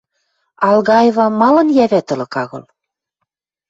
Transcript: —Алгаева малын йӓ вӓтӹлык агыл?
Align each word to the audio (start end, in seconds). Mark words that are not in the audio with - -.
—Алгаева 0.69 1.27
малын 1.39 1.67
йӓ 1.77 1.85
вӓтӹлык 1.91 2.33
агыл? 2.41 2.63